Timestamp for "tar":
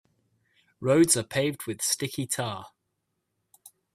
2.25-2.65